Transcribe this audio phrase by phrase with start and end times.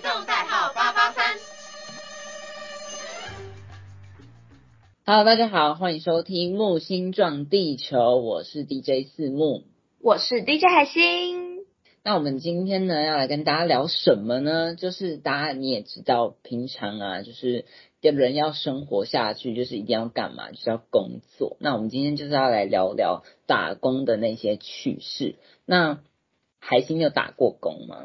[0.00, 1.36] 行动代号八八三。
[5.04, 9.64] Hello，大家好，欢迎收听木星撞地球，我是 DJ 四木，
[10.00, 11.64] 我是 DJ 海星。
[12.04, 14.76] 那我们今天呢，要来跟大家聊什么呢？
[14.76, 17.64] 就是大家你也知道，平常啊，就是
[18.00, 20.52] 人要生活下去，就是一定要干嘛？
[20.52, 21.56] 就是要工作。
[21.58, 25.34] 那我们今天就是要来聊聊打工的那些趣事。
[25.66, 25.98] 那
[26.60, 28.04] 海星有打过工吗？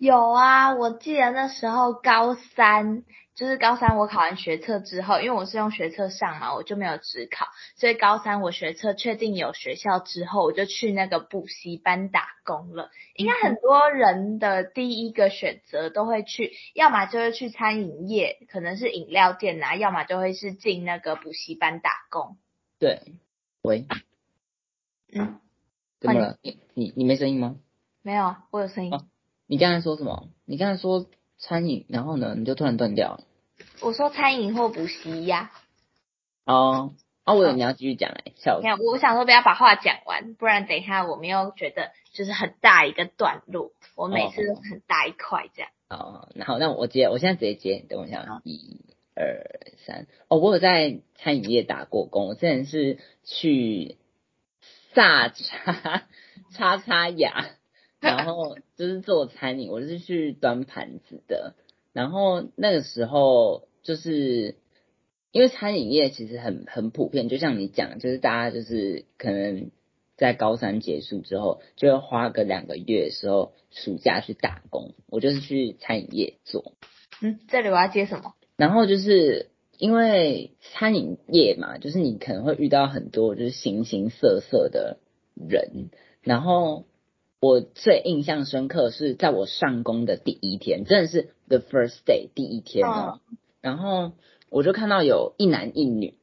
[0.00, 3.04] 有啊，我记得那时候高三，
[3.34, 12.90] 就是高三我考完学测之后，因为我是用学测上嘛，我就没有职考，所以高三我学测确定有学校之后，我就去那个补习班打工了。
[13.14, 22.38] 应该很多人的第一个选择都会去，要么就是去餐饮业，可能是饮料店啊，要么就会是进那个补习班打工。
[22.78, 23.02] 对，
[23.60, 23.84] 喂，
[25.12, 25.38] 嗯，
[26.00, 26.38] 怎么了？
[26.40, 27.56] 你你你没声音吗？
[28.00, 28.92] 没有啊，我有声音。
[29.50, 30.28] 你刚才说什么？
[30.44, 33.24] 你刚才说餐饮，然后呢，你就突然断掉了。
[33.80, 35.50] 我说餐饮或补习呀。
[36.46, 36.94] 哦，
[37.24, 38.60] 啊，我以为你要继续讲哎，笑。
[38.62, 45.70] 没有，我想说不要把话讲完，不然等一下我们又觉得就是很大一个段落，我每次都很大一块这样。
[45.88, 48.80] 哦，然后那我接，我现在直接接，等我一下，一、
[49.16, 49.42] 二、
[49.84, 50.06] 三。
[50.28, 53.98] 哦，我有在餐饮业打过工，我之前是去
[54.94, 56.04] 萨叉
[56.52, 57.50] 叉叉雅。
[58.00, 61.54] 然后就是做餐饮，我是去端盘子的。
[61.92, 64.56] 然后那个时候就是
[65.32, 69.70] 因为餐饮业其实很很普遍，就像你讲，就是大家就是可能
[70.16, 74.94] 在高三结束之后，就要花个两个月的时候暑假去打工。
[75.08, 76.72] 我就是去餐饮业做。
[77.20, 78.34] 嗯，这里我要接什么？
[78.56, 84.98] 然后就是因为餐饮业嘛，就是你可能会遇到很多就是形形色色的
[85.34, 85.90] 人，
[86.22, 86.86] 然后。
[87.40, 93.20] 我最印象深刻是在我上工的第一天，真的是 the first day 第一天哦。
[93.62, 94.12] 然后
[94.50, 96.14] 我就看到有一男一女，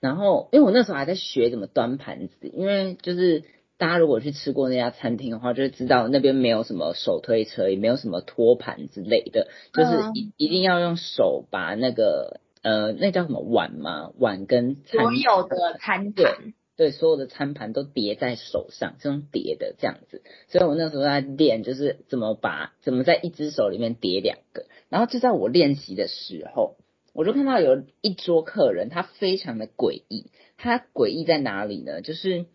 [0.00, 3.44] 然后因为我那时候还在学怎么端盘子，因为就是
[3.76, 14.10] 大家如果去吃过那家餐厅的话，就会知道那边没有什么手推车，也没有什么托盘之类的，就是一一定要用手把那个呃那叫什么碗吗？
[14.18, 16.52] 碗跟所有的餐盘。
[16.76, 24.66] 对，所有的餐盘都叠在手上，这种叠的这样子，所以我那时候在练，就是怎么把怎么在一只手里面叠两个。
[24.88, 26.74] 然后就在我练习的时候，
[27.12, 30.32] 我就看到有一桌客人，他非常的诡异。
[30.56, 32.00] 他诡异在哪里呢？
[32.00, 32.46] 就是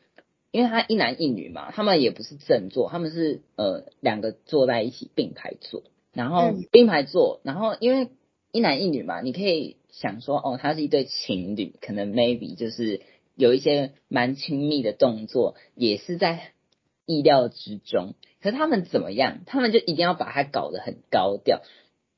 [0.52, 8.10] 因为他一男一女嘛，他们也不是正坐，他们是呃两个坐在一起并排坐，然后并排坐，然后因为
[8.52, 13.00] 一男一女嘛，你可以想说哦，他是一对情侣，可能 maybe 就是。
[13.40, 16.52] 有一些蛮亲密的动作，也是在
[17.06, 18.16] 意料之中。
[18.42, 19.44] 可是他们怎么样？
[19.46, 21.62] 他们就一定要把它搞得很高调，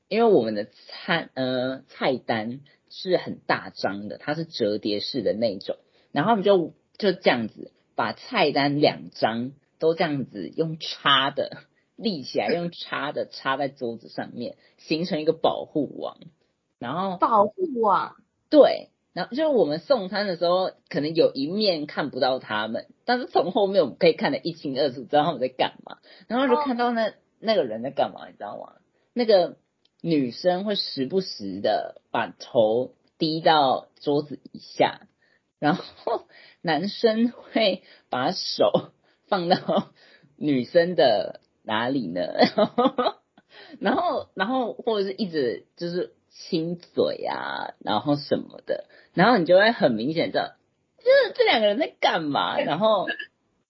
[0.08, 5.76] 因为我们的餐呃菜单是很大张的，它是折叠式的那种。
[6.10, 11.58] 然后他们就就这样子把菜单两张都这样子用插的
[11.94, 16.18] 立起来，用插的插在桌子上面，形成一个保护网。
[16.80, 18.16] 然后保护网
[18.50, 18.88] 对。
[19.12, 25.98] 然后就是我们送餐的时候，可能有一面看不到他们，但是从后面我们可以看得一清二楚，知道他们在干嘛。
[26.28, 28.74] 然后就看到那那个人在干嘛，你知道吗？
[29.12, 29.56] 那个
[30.00, 35.06] 女生会时不时的把头低到桌子以下，
[35.58, 36.26] 然后
[36.62, 38.92] 男生会把手
[39.28, 39.92] 放到
[40.36, 42.22] 女生的哪里呢？
[43.78, 48.86] 然后然后或者是一直就是亲嘴啊，然后什么的。
[49.14, 50.56] 然后你就会很明显的，
[50.98, 52.58] 就是这两个人在干嘛？
[52.64, 53.06] 然后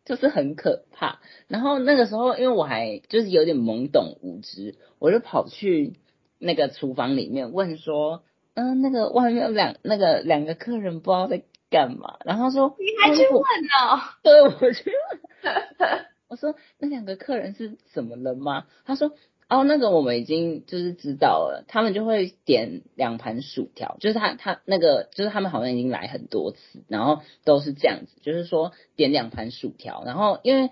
[0.05, 1.21] 就是很可怕。
[1.49, 5.99] 然后那个时候，因为我还就是有点懵懂无知，我就跑去
[6.39, 8.23] 那个厨房里面问说
[8.55, 16.07] ：“嗯，那个外面有两那个两个客人不知道在干嘛？”然后说：“你还去问哦？”对，我去问。
[16.29, 19.13] 我说：“那两个客人是怎么了吗？”他说。
[19.53, 30.71] 哦，那个我们已经就是知道了，他们就会点两盘薯条，就是他他那个就是他们好像已经来很多次，然后都是这样子，就是说点两盘薯条，然后因为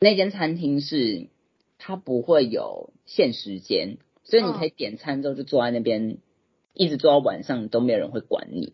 [0.00, 1.28] 那间餐厅是
[1.78, 6.18] 它不会有限时间，所以你可以点餐之后就坐在那边，
[6.74, 8.72] 一直坐到晚上都没有人会管你，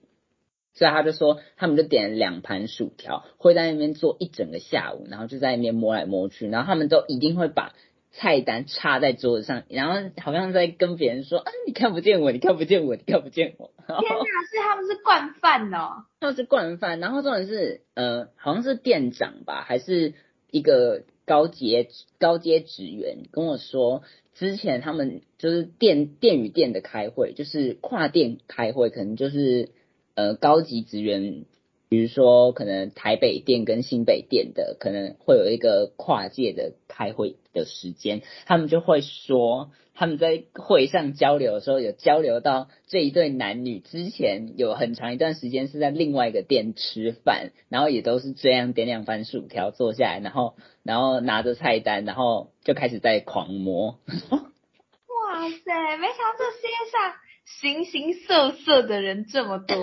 [0.73, 7.75] 所以他就说他们就点两盘薯条，会在那边坐一整个下午，然后就在那边摸来摸去，然后他们都一定会把。
[8.16, 17.00] 菜单插在桌子上，然后好像在跟别人说：“啊，你看不见我，你看不见我，你看不见我。”天哪，是他们是惯犯哦，他们是惯犯。
[17.00, 20.14] 然后重点是，呃，好像是店长吧，还是
[20.50, 21.88] 一个高阶
[22.19, 24.02] 高阶职员跟我说，
[24.34, 29.70] 之前他们就是店店与店的开会，就是跨店开会，可能就是
[30.14, 31.44] 呃高级职员。
[31.88, 54.00] 比如说，可能台北店跟新北店的可能会有一个跨界的开会的时间，他们就会说他们在会上交流的时候，有交流到这一对男女之前有很长一段时间是在另外一个店吃饭，然后也都是这样点两番薯条坐下来，然后然后拿着菜单，然后就开始在狂摸。
[54.16, 57.14] 哇塞，没想到这世界上
[57.44, 59.76] 形形色色的人这么多。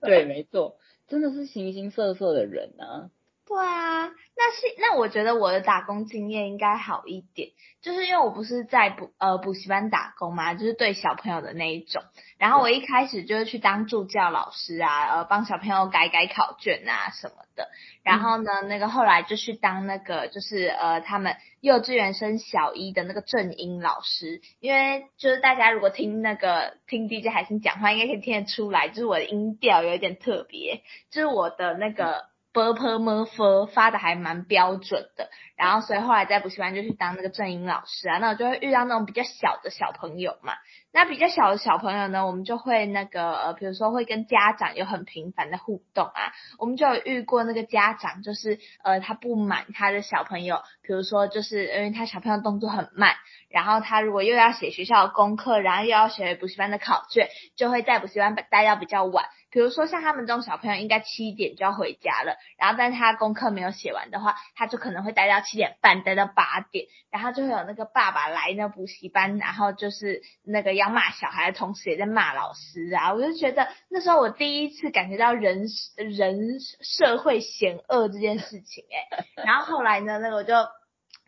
[0.00, 3.10] 对，没错，真的是形形色色的人啊。
[3.44, 4.06] 对啊，
[4.36, 7.50] 那是那我觉得我的打工经验应该好一点，
[7.82, 12.02] 就是因为我不是在补呃补习班打工嘛，就是对小朋友的那一种。
[12.38, 17.68] 然后我一开始就是去当助教老师啊，呃帮小朋友改改考卷啊什么的。
[18.04, 32.31] 然后呢，那个后来就去当那个就是呃他们幼稚园升小一的那个正音老师，因为就是大家如果听那个听 DJ 海星讲话，应该可以听得出来，就是我的音调有一点特别，就是我的那个。
[32.52, 40.52] B p m f 发的还蛮标准的，然后所以后来在补习班就去当那个正音老师啊，那我就会遇到那种比较小的小朋友嘛，
[40.92, 53.14] 那比较小的小朋友呢，我们就会那个呃，比如说会跟家长有很频繁的互动啊，我们就有遇过那个家长就是呃他不满他的小朋友，比如说就是因为他小朋友动作很慢，
[53.48, 59.24] 然后他如果又要写学校的功课，然后又要写补习班的考卷，就会在补习班待到比较晚。
[59.52, 75.66] 比如说像他们这种小朋友，应该七点就要回家了，然后但是他功课没有写完的话，他就可能会待到七点半，待到八点，然后就会有那个爸爸来那补习班，然后就是那个要骂小孩的同时也在骂老师啊，我就觉得那时候我第一次感觉到人
[75.96, 80.54] 人社会险恶这件事情哎，然后后来呢，那个我就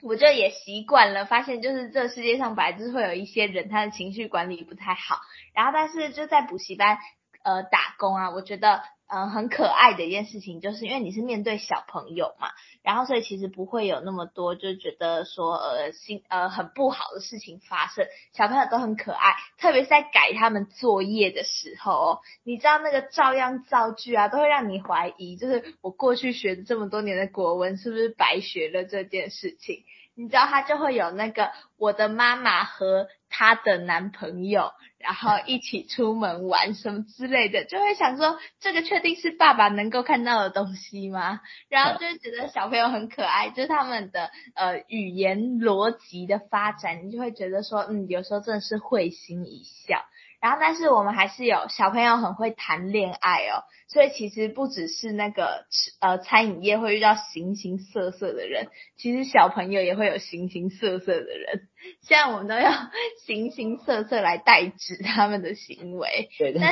[0.03, 5.20] 我就也习惯了，发现就是这世界上本来就是会有一些人他的情绪管理不太好，
[5.53, 6.97] 然后但是就在补习班。
[7.44, 12.49] 呃，打工啊，我觉得嗯很可爱的一件事情，就是因为你是面对小朋友嘛，
[12.82, 29.85] 然后所以其实不会有那么多就觉得说呃心呃很不好的事情发生，小朋友都很可爱，特别是在改他们作业的时候哦，你知道那个照样造句啊，都会让你怀疑，就是我过去学的这么多年的国文是不是白学了这件事情。
[30.17, 41.41] 你知道他就会有那个我的妈妈和她的男朋友，然后一起出门玩什么之类的，就会想说这个确定是爸爸能够看到的东西吗？
[41.69, 50.01] 然后就会觉得小朋友很可爱，就是他们的呃语言逻辑的发展，你就会觉得说嗯，有时候真的是会心一笑。
[50.44, 55.64] 然后，但是我们还是有小朋友很会谈恋爱哦，所以其实不只是那个
[56.00, 58.69] 呃餐饮业会遇到形形色色的人，
[58.99, 61.69] 其实小朋友也会有形形色色的人，
[62.02, 62.70] 现在我们都要
[63.25, 66.29] 形形色色来代指他们的行为。
[66.38, 66.61] 对的。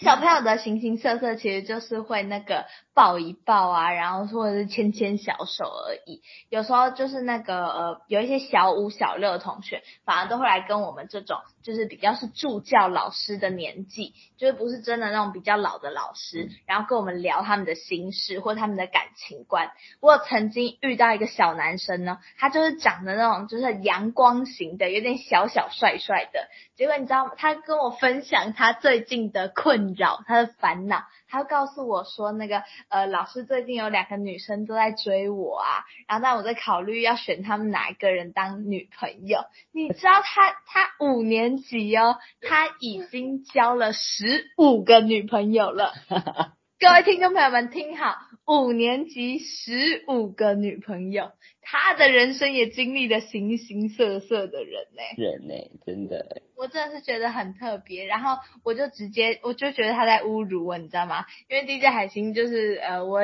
[0.00, 6.22] 小朋友的形形色色其实就是会那个抱一抱啊，然后或者是牵牵小手而已。
[6.50, 19.70] 有时候就是那个呃，有一些小五小六的同学，反而都会来跟我们这种就是比较是助教老师的年纪，就是不是真的那种比较老的老师，然后跟我们聊他们的心事或他们的感情观。
[20.00, 26.48] 我曾经遇到一个小男生呢，他就是长得那种就是阳光型的，有点小小帅帅的。
[26.74, 27.32] 结果你知道吗？
[27.36, 31.04] 他跟我分享他最近的困扰，他的烦恼。
[31.28, 39.40] 他告诉我说，那个呃，老师最近有两个女生都在追我啊，然后但我在考虑要选他们哪一个人当女朋友。
[39.72, 45.92] 你知道他他五年级哦，他已经交了十五个女朋友了。
[46.80, 48.14] 各位听众朋友们，听好，
[48.46, 55.02] 五年级十五个女朋友，她的人生也经历了形形色色的人呢。
[55.16, 55.54] 人呢，
[55.84, 56.42] 真的。
[56.54, 61.24] 我真的是觉得很特别，然后我就直接我就觉得他在侮辱我，你知道吗？
[61.48, 63.22] 因为 DJ 海星就是呃，我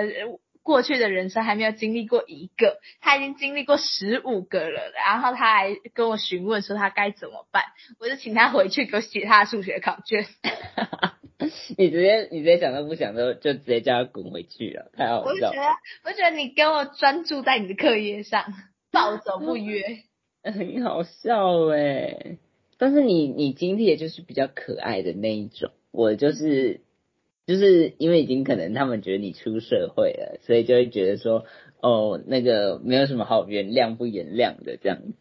[0.65, 7.63] 过去的人生还没有经历过一个，他已经经历过十五个了，然后他还跟我询问说他该怎么办，
[8.01, 10.27] 我就请他回去给我写他的数学考卷。
[11.77, 15.49] 你直接你直接想都不想都就直接叫他滚回去了，太好笑。
[15.49, 15.69] 我觉得
[16.05, 18.45] 我觉得你跟我专注在你的课业上，
[18.91, 20.05] 暴走不约，
[20.43, 22.39] 很好笑哎。
[22.79, 26.81] 但是你你经历的就是比较可爱的那一种，我就是
[27.47, 31.45] 就是因为已经可能他们觉得你出社会了，所以就会觉得说
[31.81, 35.15] 哦那个没有什么好原谅不原谅的这样子。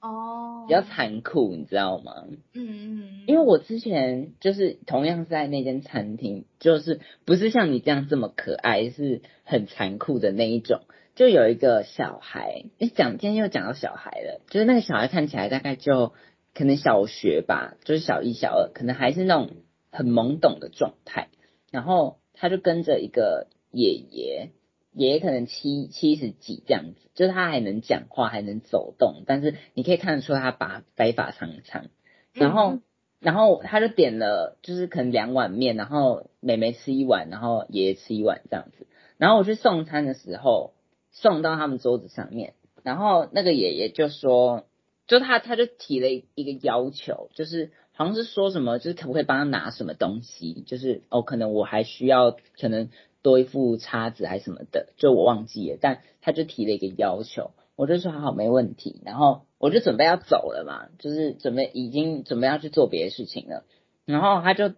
[0.00, 2.24] 哦，比较残酷，你知道吗？
[2.26, 10.80] 嗯嗯，因为我之前就是同样在那间餐厅，就是不是像你这样这么可爱，是很残酷的那一种。
[11.14, 16.14] 就有一个小孩，诶，讲今天又讲到小孩了，就是那个小孩看起来大概就
[16.54, 19.50] 可能小学吧，就是小一、小二，可能还是那种
[19.92, 21.28] 很懵懂的状态。
[21.70, 24.50] 然后他就跟着一个爷爷，
[24.92, 31.86] 爷爷可能七七十几这样子，就是他还能讲话，还能走动，但是你可以看得出他把白发苍苍。
[32.32, 32.78] 然后，
[33.18, 38.86] 然后他就点了，就是可能两碗面，然后妹妹吃一碗，然后爷爷吃一碗这样子。
[39.18, 40.72] 然后我去送餐的时候，
[41.10, 44.64] 送到他们桌子上面，然后那个爷爷就说，
[45.06, 52.88] 就他他就提了一个要求，就是好像是说什么，就是可不可以帮他拿什么东西，就是哦，可能我还需要可能
[53.20, 63.64] 多一副叉子还是什么的，就我忘记了，但他就提了一个要求，我就说好好没问题，然后我就准备要走了嘛，就是准备已经准备要去做别的事情了，
[64.06, 64.72] 然后他就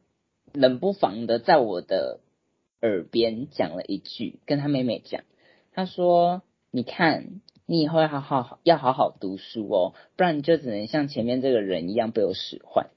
[0.53, 2.19] 冷不防的在我的。
[2.85, 5.23] 耳边讲了一句，跟他妹妹讲，
[5.73, 12.91] 他说：“你看，你以后要好好要好好读书哦，不然你就只能像前面这个人一样被我使唤。”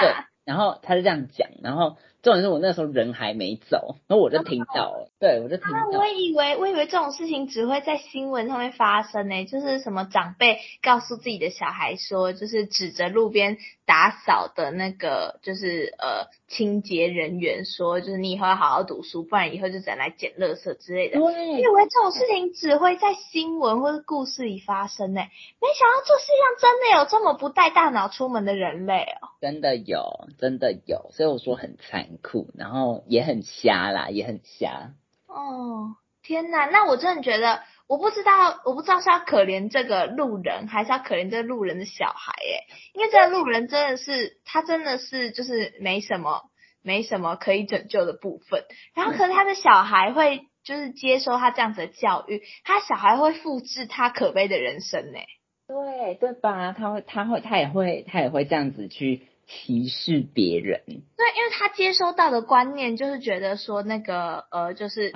[0.00, 1.96] 对，然后他是这样讲，然后。
[2.24, 5.98] 重点是我那时候人还没走，然后我就听到了，对我就听到。
[5.98, 21.20] 我以为我以为这种事情只会在新闻上面发生呢，就是什么长辈告诉自己的小孩说，就是指着路边打扫的那个就是呃清洁人员说，就是你以后要好好读书，不然以后就只能来捡垃圾之类的。
[21.20, 29.28] 对，以为这种事情只会在新闻或者故事里发生呢，没想到这世界上真的有这么不带大脑出门的人类哦。
[29.42, 31.76] 真的有，真的有，所以我说很
[32.14, 34.94] 残酷，然后也很瞎啦，也很瞎。
[35.26, 36.66] 哦，天哪！
[36.66, 42.32] 那我真的觉得，我不知道，我不知道是要可怜这个路人，还是要可怜这个路人的小孩？
[42.32, 46.42] 哎，因为这个路人真的是，他真的是就是没什么，
[46.82, 48.64] 没什么可以拯救的部分。
[48.94, 55.18] 然后，可是他的小孩会就是接收他这样子的教育，他小孩会复制他可悲的人生呢？
[55.66, 56.72] 对对吧？
[56.72, 59.26] 他会，他会，他也会，他也会这样子去。
[59.46, 65.10] 歧视别人，对，因为他接收到的观念就是觉得说那个呃，就是。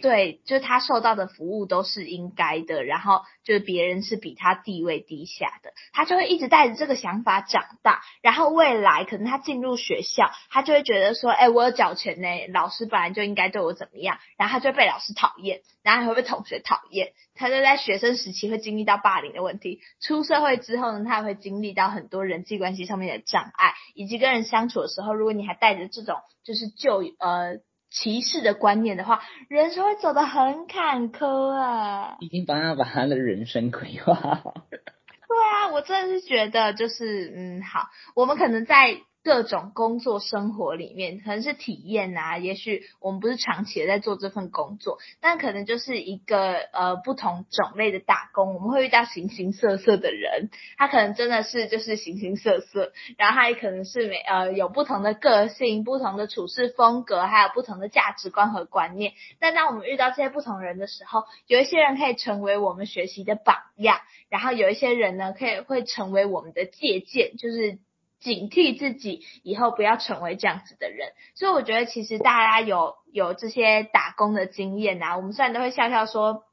[0.00, 27.58] 对，就是他受到的服务都是应该的，然后就是别人是比他地位低下的，他就会一直带着这个想法长大，然后未来可能他进入学校，他就会觉得说，哎，我有缴钱呢，老师本来就应该对我怎么样，然后他就被老师讨厌，然后还会被同学讨厌，他就在学生时期会经历到霸凌的问题，出社会之后呢，他也会经历到很多人际关系上面的障碍，以及跟人相处的时候，如果你还带着这种就是旧呃。
[27.90, 32.16] 歧视的观念的话，人生会走得很坎坷啊！
[32.20, 34.54] 已经帮他把他的人生规划好。
[34.70, 39.00] 对啊，我真的是觉得，就是嗯，好，我们可能在。
[39.28, 59.12] 各种工作生活里面，可能是体验啊，也许我们不是长期的在做这份工作，但可能就是一个呃不同种类的打工，我们会遇到形形色色的人，他可能真的是就是形形色色，然后他也可能是每呃有不同的个性、不同的处事风格，还有不同的价值观和观念。
[59.38, 67.78] 但当我们遇到这些不同人的时候，有一些人可以成为我们学习的榜样，然后有一些人呢，可以会成为我们的借鉴，就是。
[68.20, 76.47] 警惕自己以后不要成为这样子的人，所以我觉得其实大家有有这些打工的经验啊，我们虽然都会笑笑说。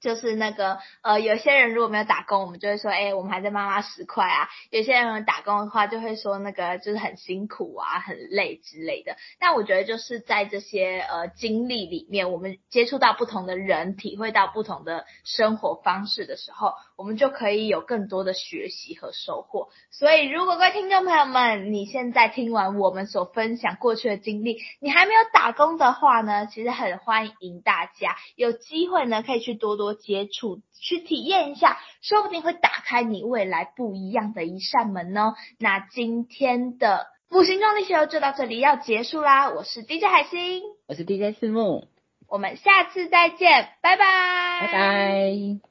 [0.00, 4.48] 就是那个呃，有些人如果没有打工，我们就会说，哎，我们还在妈妈十块啊。
[4.70, 9.16] 有些人打工的话，就会说那个就是很辛苦啊，很累之类的。
[9.40, 19.68] 但我觉得就是在这些呃经历里面，我们接触到不同的人，体会到不同的生活方式的时候，我们就可以有更多的学习和收获。
[19.90, 29.87] 所以，如果各位听众朋友们，你现在听完我们所分享过去的经历，你还没有打工的话呢，其实很欢迎大家有机会呢，可以去多多。
[29.94, 35.34] 接触去体验一下，说不定会打开你未来不一样的一扇门哦。
[35.58, 39.50] 那今天的五行重力学就到这里要结束啦。
[39.50, 41.88] 我是 DJ 海星，我是 DJ 四木，
[42.28, 45.67] 我们下次再见，拜拜，拜拜。